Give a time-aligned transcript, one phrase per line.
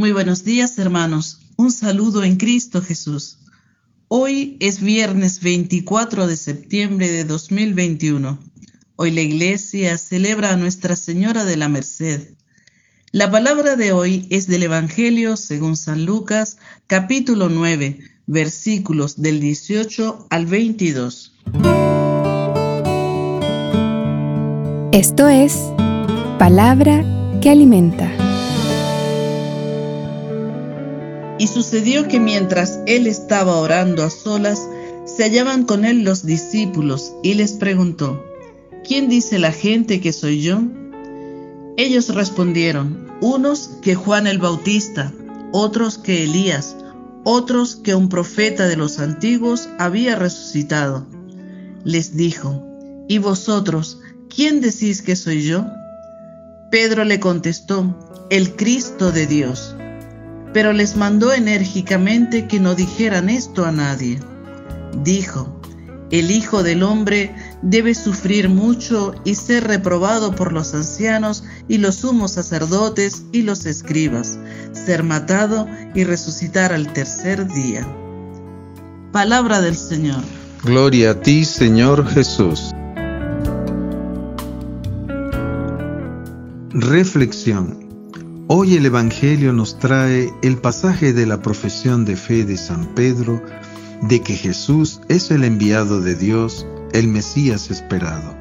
[0.00, 1.40] Muy buenos días, hermanos.
[1.56, 3.36] Un saludo en Cristo Jesús.
[4.08, 8.38] Hoy es viernes 24 de septiembre de 2021.
[8.96, 12.32] Hoy la iglesia celebra a Nuestra Señora de la Merced.
[13.12, 16.56] La palabra de hoy es del Evangelio según San Lucas,
[16.86, 21.34] capítulo 9, versículos del 18 al 22.
[24.92, 25.58] Esto es
[26.38, 27.04] palabra
[27.42, 28.29] que alimenta.
[31.40, 34.60] Y sucedió que mientras él estaba orando a solas,
[35.06, 38.22] se hallaban con él los discípulos y les preguntó,
[38.86, 40.60] ¿quién dice la gente que soy yo?
[41.78, 45.14] Ellos respondieron, unos que Juan el Bautista,
[45.50, 46.76] otros que Elías,
[47.24, 51.06] otros que un profeta de los antiguos había resucitado.
[51.84, 52.62] Les dijo,
[53.08, 53.98] ¿y vosotros,
[54.28, 55.64] quién decís que soy yo?
[56.70, 57.96] Pedro le contestó,
[58.28, 59.74] el Cristo de Dios
[60.52, 64.20] pero les mandó enérgicamente que no dijeran esto a nadie.
[65.02, 65.60] Dijo,
[66.10, 71.96] el Hijo del Hombre debe sufrir mucho y ser reprobado por los ancianos y los
[71.96, 74.38] sumos sacerdotes y los escribas,
[74.72, 77.86] ser matado y resucitar al tercer día.
[79.12, 80.22] Palabra del Señor.
[80.64, 82.72] Gloria a ti, Señor Jesús.
[86.70, 87.79] Reflexión.
[88.52, 93.40] Hoy el Evangelio nos trae el pasaje de la profesión de fe de San Pedro
[94.02, 98.34] de que Jesús es el enviado de Dios, el Mesías esperado.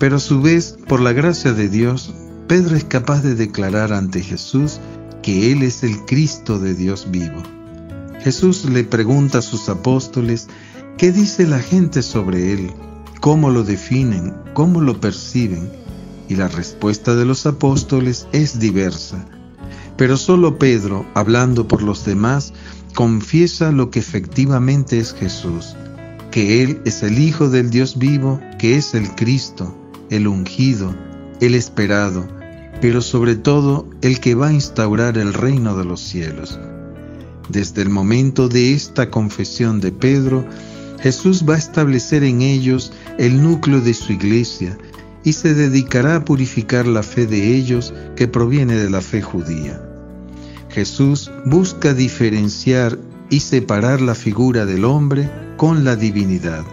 [0.00, 2.14] Pero a su vez, por la gracia de Dios,
[2.48, 4.80] Pedro es capaz de declarar ante Jesús
[5.22, 7.44] que Él es el Cristo de Dios vivo.
[8.24, 10.48] Jesús le pregunta a sus apóstoles
[10.98, 12.72] qué dice la gente sobre Él,
[13.20, 15.70] cómo lo definen, cómo lo perciben,
[16.28, 19.26] y la respuesta de los apóstoles es diversa.
[19.96, 22.52] Pero solo Pedro, hablando por los demás,
[22.94, 25.76] confiesa lo que efectivamente es Jesús,
[26.30, 29.76] que Él es el Hijo del Dios vivo, que es el Cristo,
[30.10, 30.94] el ungido,
[31.40, 32.26] el esperado,
[32.80, 36.58] pero sobre todo el que va a instaurar el reino de los cielos.
[37.48, 40.44] Desde el momento de esta confesión de Pedro,
[41.00, 44.76] Jesús va a establecer en ellos el núcleo de su iglesia,
[45.26, 49.82] y se dedicará a purificar la fe de ellos que proviene de la fe judía.
[50.70, 52.96] Jesús busca diferenciar
[53.28, 56.64] y separar la figura del hombre con la divinidad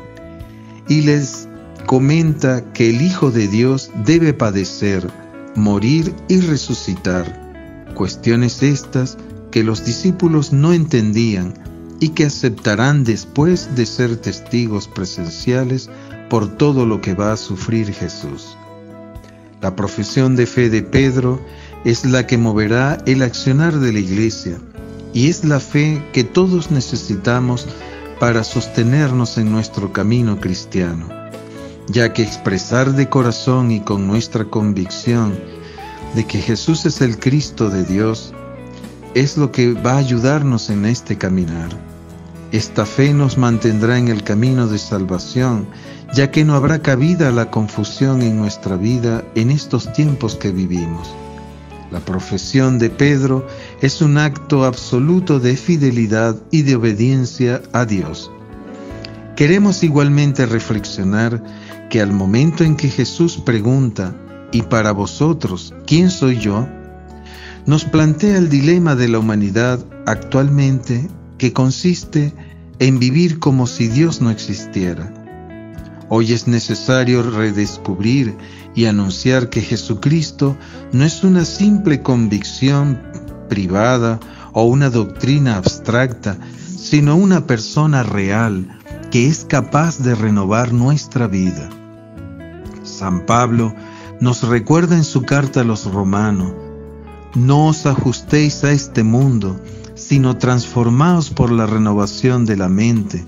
[0.87, 1.47] y les
[1.87, 5.09] comenta que el Hijo de Dios debe padecer,
[5.55, 9.17] morir y resucitar, cuestiones estas
[9.49, 11.55] que los discípulos no entendían
[11.99, 15.89] y que aceptarán después de ser testigos presenciales
[16.33, 18.57] por todo lo que va a sufrir Jesús.
[19.61, 21.39] La profesión de fe de Pedro
[21.85, 24.57] es la que moverá el accionar de la iglesia
[25.13, 27.67] y es la fe que todos necesitamos
[28.19, 31.07] para sostenernos en nuestro camino cristiano,
[31.87, 35.37] ya que expresar de corazón y con nuestra convicción
[36.15, 38.33] de que Jesús es el Cristo de Dios
[39.13, 41.92] es lo que va a ayudarnos en este caminar.
[42.53, 45.67] Esta fe nos mantendrá en el camino de salvación
[46.13, 51.11] ya que no habrá cabida la confusión en nuestra vida en estos tiempos que vivimos.
[51.91, 53.47] La profesión de Pedro
[53.81, 58.31] es un acto absoluto de fidelidad y de obediencia a Dios.
[59.35, 61.43] Queremos igualmente reflexionar
[61.89, 64.15] que al momento en que Jesús pregunta,
[64.51, 66.67] ¿y para vosotros quién soy yo?
[67.65, 71.07] nos plantea el dilema de la humanidad actualmente
[71.43, 72.33] que consiste
[72.79, 75.13] en vivir como si Dios no existiera
[76.07, 78.33] Hoy es necesario redescubrir
[78.75, 80.55] y anunciar que Jesucristo
[80.93, 82.97] no es una simple convicción
[83.49, 84.21] privada
[84.53, 86.37] o una doctrina abstracta,
[86.77, 88.79] sino una persona real
[89.11, 91.69] que es capaz de renovar nuestra vida.
[92.83, 93.75] San Pablo
[94.21, 96.53] nos recuerda en su carta a los romanos,
[97.35, 99.59] no os ajustéis a este mundo,
[100.07, 103.25] sino transformaos por la renovación de la mente,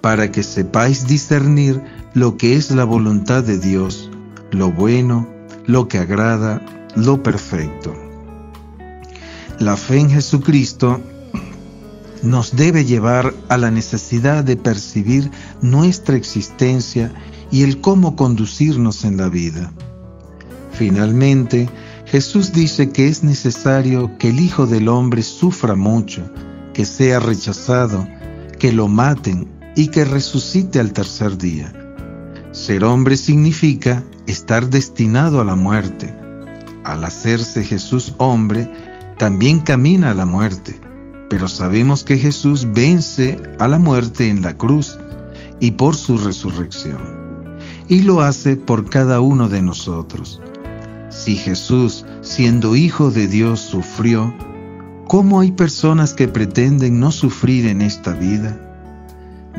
[0.00, 1.82] para que sepáis discernir
[2.14, 4.10] lo que es la voluntad de Dios,
[4.50, 5.28] lo bueno,
[5.66, 6.60] lo que agrada,
[6.96, 7.94] lo perfecto.
[9.58, 11.00] La fe en Jesucristo
[12.22, 15.30] nos debe llevar a la necesidad de percibir
[15.60, 17.12] nuestra existencia
[17.50, 19.72] y el cómo conducirnos en la vida.
[20.72, 21.68] Finalmente,
[22.14, 26.22] Jesús dice que es necesario que el Hijo del Hombre sufra mucho,
[26.72, 28.06] que sea rechazado,
[28.60, 31.72] que lo maten y que resucite al tercer día.
[32.52, 36.16] Ser hombre significa estar destinado a la muerte.
[36.84, 38.70] Al hacerse Jesús hombre,
[39.18, 40.78] también camina a la muerte,
[41.28, 45.00] pero sabemos que Jesús vence a la muerte en la cruz
[45.58, 47.58] y por su resurrección.
[47.88, 50.40] Y lo hace por cada uno de nosotros.
[51.14, 54.34] Si Jesús, siendo hijo de Dios, sufrió,
[55.06, 58.60] ¿cómo hay personas que pretenden no sufrir en esta vida?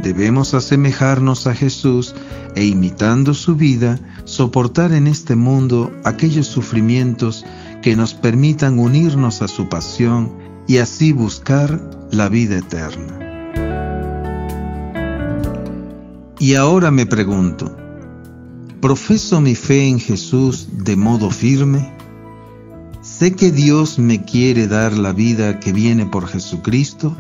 [0.03, 2.13] Debemos asemejarnos a Jesús
[2.55, 7.45] e imitando su vida, soportar en este mundo aquellos sufrimientos
[7.81, 10.33] que nos permitan unirnos a su pasión
[10.67, 13.19] y así buscar la vida eterna.
[16.37, 17.77] Y ahora me pregunto,
[18.85, 21.91] ¿profeso mi fe en Jesús de modo firme?
[23.01, 27.17] ¿Sé que Dios me quiere dar la vida que viene por Jesucristo?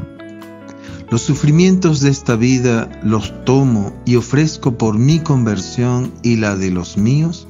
[1.09, 6.69] Los sufrimientos de esta vida los tomo y ofrezco por mi conversión y la de
[6.69, 7.47] los míos.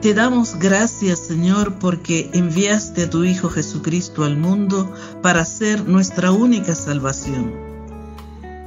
[0.00, 6.30] Te damos gracias, Señor, porque enviaste a tu Hijo Jesucristo al mundo para ser nuestra
[6.30, 7.63] única salvación.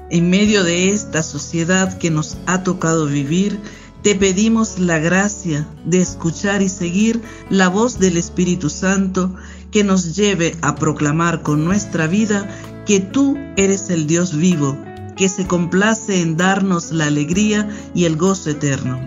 [0.10, 3.60] En medio de esta sociedad que nos ha tocado vivir,
[4.04, 9.36] te pedimos la gracia de escuchar y seguir la voz del Espíritu Santo
[9.70, 12.48] que nos lleve a proclamar con nuestra vida
[12.86, 14.78] que tú eres el Dios vivo,
[15.18, 19.02] que se complace en darnos la alegría y el gozo eterno.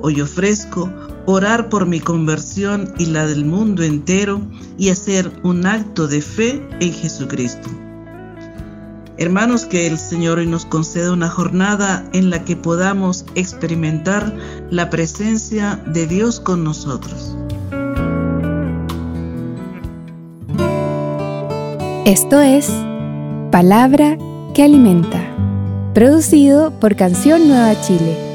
[0.00, 0.90] Hoy ofrezco
[1.26, 4.40] orar por mi conversión y la del mundo entero
[4.78, 7.68] y hacer un acto de fe en Jesucristo.
[9.18, 14.32] Hermanos, que el Señor hoy nos conceda una jornada en la que podamos experimentar
[14.70, 17.36] la presencia de Dios con nosotros.
[22.04, 22.70] Esto es
[23.50, 24.16] Palabra
[24.54, 25.20] que Alimenta,
[25.94, 28.27] producido por Canción Nueva Chile